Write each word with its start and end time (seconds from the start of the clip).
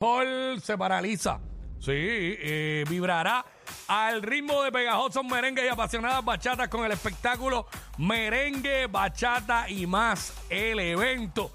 Paul 0.00 0.62
se 0.62 0.78
paraliza. 0.78 1.40
Sí, 1.78 1.92
eh, 1.92 2.86
vibrará 2.88 3.44
al 3.86 4.22
ritmo 4.22 4.62
de 4.62 4.72
pegajosos 4.72 5.22
merengue 5.22 5.66
y 5.66 5.68
apasionadas 5.68 6.24
bachatas 6.24 6.68
con 6.68 6.86
el 6.86 6.92
espectáculo 6.92 7.66
Merengue, 7.98 8.86
Bachata 8.86 9.68
y 9.68 9.86
más, 9.86 10.32
el 10.48 10.80
evento. 10.80 11.50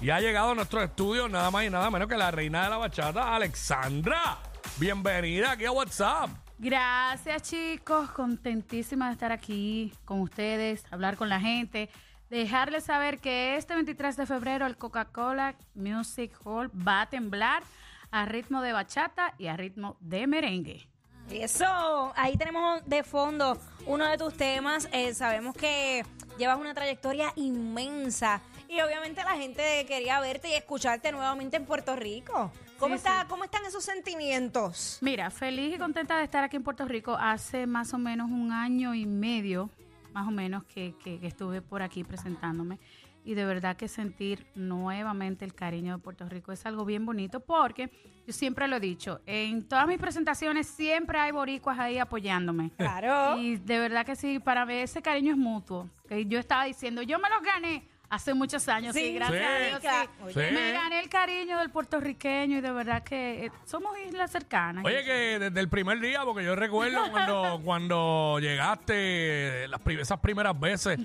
Y 0.00 0.08
ha 0.08 0.18
llegado 0.18 0.52
a 0.52 0.54
nuestro 0.54 0.82
estudio 0.82 1.28
nada 1.28 1.50
más 1.50 1.66
y 1.66 1.68
nada 1.68 1.90
menos 1.90 2.08
que 2.08 2.16
la 2.16 2.30
reina 2.30 2.64
de 2.64 2.70
la 2.70 2.78
bachata, 2.78 3.34
Alexandra. 3.34 4.38
Bienvenida 4.78 5.50
aquí 5.50 5.66
a 5.66 5.72
WhatsApp. 5.72 6.30
Gracias 6.56 7.50
chicos, 7.50 8.10
contentísima 8.12 9.08
de 9.08 9.12
estar 9.12 9.30
aquí 9.30 9.92
con 10.06 10.20
ustedes, 10.20 10.86
hablar 10.90 11.18
con 11.18 11.28
la 11.28 11.38
gente, 11.38 11.90
dejarles 12.30 12.84
saber 12.84 13.18
que 13.18 13.56
este 13.56 13.74
23 13.74 14.16
de 14.16 14.24
febrero 14.24 14.64
el 14.64 14.78
Coca-Cola 14.78 15.54
Music 15.74 16.32
Hall 16.44 16.70
va 16.70 17.02
a 17.02 17.10
temblar 17.10 17.62
a 18.10 18.24
ritmo 18.26 18.60
de 18.62 18.72
bachata 18.72 19.34
y 19.38 19.46
a 19.46 19.56
ritmo 19.56 19.96
de 20.00 20.26
merengue. 20.26 20.86
Eso, 21.30 22.12
ahí 22.16 22.36
tenemos 22.36 22.84
de 22.86 23.04
fondo 23.04 23.56
uno 23.86 24.04
de 24.08 24.18
tus 24.18 24.34
temas. 24.36 24.88
Eh, 24.92 25.14
sabemos 25.14 25.54
que 25.54 26.04
llevas 26.38 26.58
una 26.58 26.74
trayectoria 26.74 27.32
inmensa 27.36 28.40
y 28.68 28.80
obviamente 28.80 29.22
la 29.22 29.36
gente 29.36 29.84
quería 29.86 30.18
verte 30.20 30.48
y 30.48 30.54
escucharte 30.54 31.12
nuevamente 31.12 31.56
en 31.56 31.66
Puerto 31.66 31.94
Rico. 31.94 32.50
¿Cómo, 32.80 32.94
Sí, 32.94 32.98
está, 32.98 33.20
sí. 33.22 33.26
¿Cómo 33.28 33.44
están 33.44 33.64
esos 33.64 33.84
sentimientos? 33.84 34.98
Mira, 35.02 35.30
feliz 35.30 35.74
y 35.74 35.78
contenta 35.78 36.16
de 36.18 36.24
estar 36.24 36.42
aquí 36.42 36.56
en 36.56 36.64
Puerto 36.64 36.84
Rico. 36.86 37.16
Hace 37.16 37.66
más 37.66 37.92
o 37.94 37.98
menos 37.98 38.28
un 38.30 38.50
año 38.52 38.94
y 38.94 39.06
medio, 39.06 39.70
más 40.12 40.26
o 40.26 40.30
menos, 40.32 40.64
que, 40.64 40.94
que- 41.04 41.20
que 41.20 41.26
estuve 41.28 41.62
por 41.62 41.82
aquí 41.82 42.02
presentándome. 42.04 42.78
Y 43.24 43.34
de 43.34 43.44
verdad 43.44 43.76
que 43.76 43.86
sentir 43.86 44.46
nuevamente 44.54 45.44
el 45.44 45.54
cariño 45.54 45.96
de 45.96 46.02
Puerto 46.02 46.28
Rico 46.28 46.52
es 46.52 46.64
algo 46.64 46.84
bien 46.84 47.04
bonito 47.04 47.40
porque 47.40 47.90
yo 48.26 48.32
siempre 48.32 48.66
lo 48.66 48.76
he 48.76 48.80
dicho, 48.80 49.20
en 49.26 49.66
todas 49.68 49.86
mis 49.86 49.98
presentaciones 49.98 50.66
siempre 50.66 51.18
hay 51.18 51.32
boricuas 51.32 51.78
ahí 51.78 51.98
apoyándome. 51.98 52.70
Claro. 52.76 53.38
Y 53.38 53.56
de 53.56 53.78
verdad 53.78 54.06
que 54.06 54.16
sí, 54.16 54.38
para 54.38 54.64
mí 54.64 54.74
ese 54.74 55.02
cariño 55.02 55.32
es 55.32 55.38
mutuo. 55.38 55.88
Que 56.08 56.26
yo 56.26 56.38
estaba 56.38 56.64
diciendo, 56.64 57.02
yo 57.02 57.18
me 57.18 57.28
los 57.28 57.42
gané 57.42 57.84
hace 58.10 58.34
muchos 58.34 58.68
años, 58.68 58.92
sí, 58.94 59.00
Sí, 59.08 59.14
gracias 59.14 59.84
a. 59.84 60.00
Dios. 60.02 60.32
sí. 60.34 60.40
Me 60.52 60.72
gané 60.72 61.00
el 61.00 61.08
cariño 61.08 61.58
del 61.58 61.70
puertorriqueño 61.70 62.58
y 62.58 62.60
de 62.60 62.70
verdad 62.72 63.02
que 63.02 63.46
eh, 63.46 63.52
somos 63.64 63.96
islas 64.06 64.30
cercanas. 64.30 64.84
Oye, 64.84 65.02
que 65.04 65.38
desde 65.38 65.60
el 65.60 65.68
primer 65.68 65.98
día, 66.00 66.22
porque 66.24 66.44
yo 66.44 66.54
recuerdo 66.56 67.10
cuando, 67.10 67.60
cuando 67.64 68.38
llegaste, 68.40 69.68
las 69.68 69.80
prim- 69.80 70.00
esas 70.00 70.18
primeras 70.20 70.58
veces 70.58 70.98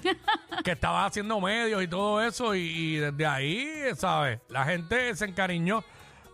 que 0.63 0.71
estabas 0.71 1.07
haciendo 1.11 1.39
medios 1.39 1.83
y 1.83 1.87
todo 1.87 2.21
eso, 2.21 2.55
y, 2.55 2.59
y 2.61 2.95
desde 2.97 3.25
ahí, 3.25 3.69
¿sabes? 3.95 4.39
La 4.49 4.65
gente 4.65 5.15
se 5.15 5.25
encariñó 5.25 5.83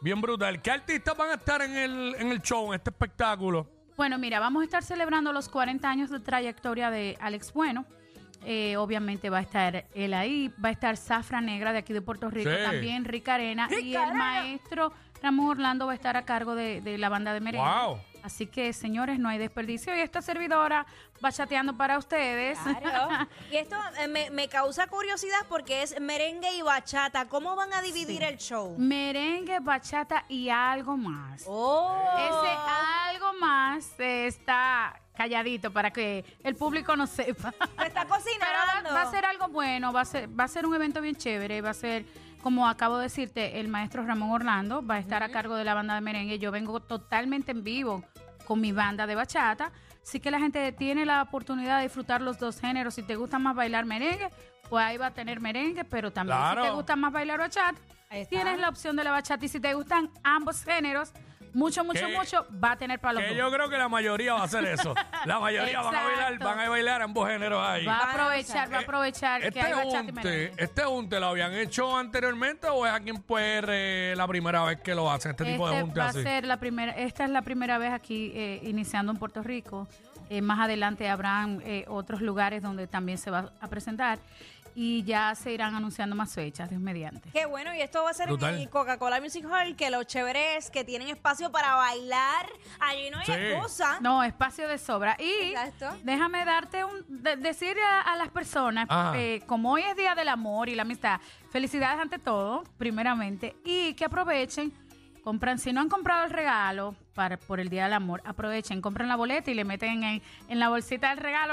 bien 0.02 0.22
brutal. 0.22 0.62
¿Qué 0.62 0.72
artistas 0.72 1.16
van 1.18 1.30
a 1.32 1.34
estar 1.36 1.62
en 1.62 1.76
el, 1.78 2.16
en 2.18 2.32
el 2.32 2.42
show, 2.42 2.70
en 2.74 2.76
este 2.78 2.90
espectáculo? 2.92 3.68
Bueno, 3.98 4.18
mira, 4.18 4.40
vamos 4.40 4.62
a 4.62 4.66
estar 4.66 4.84
celebrando 4.84 5.32
los 5.34 5.48
40 5.50 5.88
años 5.90 6.10
de 6.10 6.20
trayectoria 6.20 6.90
de 6.90 7.18
Alex 7.22 7.54
Bueno. 7.54 7.86
Eh, 8.44 8.76
obviamente 8.78 9.30
va 9.30 9.38
a 9.38 9.42
estar 9.42 9.86
él 9.94 10.14
ahí, 10.14 10.52
va 10.64 10.70
a 10.70 10.72
estar 10.72 10.98
Zafra 10.98 11.42
Negra 11.42 11.74
de 11.74 11.80
aquí 11.80 11.94
de 11.94 12.02
Puerto 12.02 12.30
Rico, 12.30 12.50
Sí. 12.50 12.56
también 12.64 13.06
Rica 13.06 13.36
Arena 13.36 13.68
y 13.84 13.92
el 13.92 13.98
Arena. 14.02 14.14
maestro 14.18 14.92
Ramón 15.22 15.50
Orlando 15.50 15.86
va 15.86 15.92
a 15.92 15.96
estar 15.96 16.18
a 16.18 16.24
cargo 16.24 16.56
de, 16.56 16.82
de 16.82 16.98
la 16.98 17.10
banda 17.10 17.34
de 17.34 17.40
merengue. 17.42 17.68
Wow. 17.68 17.98
Así 18.24 18.46
que, 18.48 18.72
señores, 18.74 19.20
no 19.20 19.30
hay 19.30 19.38
desperdicio. 19.38 19.96
Y 19.96 20.00
esta 20.00 20.22
servidora 20.22 20.86
va 21.24 21.32
chateando 21.32 21.76
para 21.76 21.98
ustedes. 21.98 22.58
Claro. 22.60 23.28
y 23.52 23.56
esto 23.58 23.76
eh, 24.00 24.08
me, 24.08 24.30
me 24.30 24.48
causa 24.48 24.88
curiosidad 24.88 25.40
porque 25.50 25.84
es 25.84 26.00
merengue 26.00 26.54
y 26.56 26.62
bachata. 26.62 27.28
¿Cómo 27.28 27.56
van 27.56 27.74
a 27.74 27.82
dividir 27.82 28.24
el 28.24 28.38
show? 28.38 28.76
merengue, 28.78 29.60
bachata 29.60 30.26
y 30.28 30.50
algo 30.50 30.98
más. 30.98 31.44
Oh. 31.48 31.98
Ese 32.18 32.58
algo 33.10 33.34
más 33.40 34.00
está 34.00 35.00
calladito 35.16 35.72
para 35.72 35.92
que 35.92 36.24
el 36.44 36.56
público 36.56 36.96
no 36.96 37.06
sepa. 37.08 37.52
Se 37.52 37.88
está 37.88 38.02
Pero 38.06 38.10
cocinando. 38.10 38.94
va 38.94 39.02
a 39.04 39.12
ser 39.12 39.26
algo 39.26 39.48
bueno, 39.50 39.92
va 39.94 40.02
a 40.02 40.06
ser, 40.06 40.28
va 40.40 40.46
a 40.46 40.48
ser 40.48 40.66
un 40.66 40.74
evento 40.76 41.02
bien 41.02 41.16
chévere, 41.16 41.62
va 41.62 41.72
a 41.72 41.74
ser, 41.76 42.06
como 42.42 42.68
acabo 42.68 42.98
de 42.98 43.04
decirte, 43.04 43.60
el 43.60 43.68
maestro 43.68 44.04
Ramón 44.06 44.32
Orlando 44.32 44.86
va 44.86 44.96
a 44.96 45.00
estar 45.00 45.22
a 45.24 45.30
cargo 45.30 45.56
de 45.56 45.64
la 45.64 45.74
banda 45.74 45.96
de 45.96 46.02
merengue. 46.02 46.40
Yo 46.40 46.52
vengo 46.52 46.80
totalmente 46.80 47.52
en 47.52 47.64
vivo 47.64 48.04
con 48.52 48.60
mi 48.60 48.74
banda 48.74 49.08
de 49.08 49.16
bachata. 49.16 49.72
Así 50.04 50.20
que 50.20 50.30
la 50.30 50.38
gente 50.38 50.74
tiene 50.74 51.06
la 51.06 51.22
oportunidad 51.22 51.78
de 51.78 51.84
disfrutar 51.84 52.22
los 52.22 52.38
dos 52.38 52.60
géneros. 52.60 52.96
Si 52.96 53.02
te 53.04 53.16
gusta 53.16 53.40
más 53.40 53.56
bailar 53.56 53.86
merengue, 53.86 54.30
pues 54.70 54.84
ahí 54.84 54.98
va 54.98 55.06
a 55.08 55.14
tener 55.14 55.40
merengue, 55.40 55.86
pero 55.86 56.12
también 56.12 56.38
Claro. 56.38 56.62
si 56.64 56.68
te 56.68 56.74
gusta 56.76 56.98
más 56.98 57.14
bailar 57.14 57.40
bachata, 57.40 57.80
tienes 58.30 58.60
la 58.60 58.68
opción 58.68 58.98
de 58.98 59.06
la 59.06 59.12
bachata. 59.12 59.46
Y 59.46 59.48
si 59.48 59.62
te 59.62 59.74
gustan 59.74 60.10
ambos 60.26 60.66
géneros, 60.66 61.14
mucho, 61.54 61.84
mucho, 61.84 62.08
Que- 62.08 62.16
mucho, 62.18 62.46
va 62.64 62.72
a 62.72 62.78
tener 62.78 63.00
para 63.00 63.14
los 63.14 63.24
Que 63.24 63.30
dos. 63.30 63.38
yo 63.38 63.52
creo 63.52 63.70
que 63.70 63.78
la 63.78 63.90
mayoría 63.90 64.34
va 64.34 64.42
a 64.42 64.44
hacer 64.44 64.66
eso. 64.66 64.94
La 65.26 65.40
mayoría 65.40 65.82
van 65.82 65.96
a 65.96 66.04
bailar, 66.04 66.34
Exacto. 66.34 66.46
van 66.46 66.60
a 66.60 66.70
bailar 66.70 67.02
ambos 67.02 67.28
géneros 67.30 67.66
ahí. 67.68 67.86
Va 67.86 67.98
a 67.98 68.12
aprovechar, 68.12 68.72
va 68.74 68.78
a 68.78 68.82
aprovechar 68.82 69.42
que 69.42 69.48
Este 69.48 69.62
hay 69.62 69.74
bachata 69.74 69.96
y 69.96 70.00
unte, 70.00 70.12
merengue. 70.14 70.54
este 70.58 70.86
unte 70.86 71.20
lo 71.20 71.28
habían 71.28 71.54
hecho 71.54 71.96
anteriormente 71.98 72.68
o 72.68 72.86
es 72.86 72.94
aquí 72.94 73.10
en 73.10 73.22
PR 73.22 74.16
la 74.16 74.28
primera 74.28 74.64
vez 74.64 74.82
que 74.82 74.96
lo 74.96 75.12
hacen, 75.12 75.32
este 75.32 75.46
tipo 75.46 75.68
de 75.68 75.74
Este 75.74 75.82
junte 75.84 76.00
va 76.00 76.06
así. 76.08 76.20
a 76.20 76.24
ser 76.24 76.46
la 76.46 76.58
primera, 76.58 76.92
esta 76.94 77.24
es 77.26 77.30
la 77.30 77.42
primera 77.42 77.78
vez 77.78 77.92
aquí 77.94 78.32
eh, 78.36 78.60
iniciando 78.64 79.12
en 79.12 79.18
Puerto 79.18 79.44
Rico. 79.44 79.88
Eh, 80.30 80.42
más 80.42 80.60
adelante 80.62 81.10
habrán 81.10 81.62
eh, 81.66 81.84
otros 81.90 82.22
lugares 82.22 82.62
donde 82.64 82.88
también 82.88 83.18
se 83.18 83.30
va 83.30 83.52
a 83.60 83.68
presentar 83.68 84.18
y 84.76 85.04
ya 85.04 85.34
se 85.36 85.52
irán 85.52 85.76
anunciando 85.76 86.16
más 86.16 86.34
fechas, 86.34 86.70
Dios 86.70 86.82
mediante. 86.82 87.30
Qué 87.32 87.46
bueno, 87.46 87.74
y 87.76 87.82
esto 87.82 88.04
va 88.04 88.12
a 88.12 88.14
ser 88.14 88.28
Brutal. 88.28 88.56
en 88.56 88.62
el 88.62 88.70
Coca-Cola 88.70 89.20
Music 89.22 89.46
Hall, 89.52 89.76
que 89.76 89.90
lo 89.90 90.04
chévere 90.04 90.58
es 90.58 90.70
que 90.72 90.84
tienen 90.84 91.08
espacio 91.10 91.52
para 91.52 91.76
bailar. 91.76 92.46
Allí 92.80 93.10
no 93.10 93.20
hay 93.20 93.26
Sí. 93.26 93.32
excusa. 93.34 94.00
No, 94.02 94.24
espacio 94.24 94.68
de 94.68 94.78
sobra. 94.78 95.16
Y 95.20 95.30
Exacto. 95.54 95.90
déjame 96.04 96.46
darte 96.46 96.84
un, 96.86 97.04
de- 97.08 97.36
decir 97.38 97.76
a, 97.80 98.02
a 98.02 98.16
las 98.16 98.30
personas, 98.30 98.88
eh, 99.16 99.42
como 99.48 99.72
hoy 99.74 99.82
es 99.82 99.96
Día 99.96 100.16
del 100.16 100.30
Amor 100.30 100.70
y 100.70 100.76
la 100.76 100.84
Amistad, 100.84 101.20
felicidades 101.50 102.00
ante 102.00 102.20
todo, 102.20 102.64
primeramente, 102.78 103.56
y 103.66 103.94
que 103.96 104.06
aprovechen, 104.06 104.72
compran, 105.24 105.60
si 105.60 105.72
no 105.74 105.82
han 105.82 105.90
comprado 105.90 106.24
el 106.26 106.32
regalo 106.32 106.96
para, 107.14 107.38
por 107.38 107.60
el 107.60 107.70
Día 107.70 107.84
del 107.84 107.94
Amor, 107.94 108.22
aprovechen, 108.26 108.82
compren 108.82 109.08
la 109.08 109.16
boleta 109.16 109.52
y 109.52 109.54
le 109.54 109.66
meten 109.66 110.04
en, 110.04 110.22
en 110.48 110.60
la 110.60 110.70
bolsita 110.70 111.10
del 111.10 111.18
regalo 111.18 111.50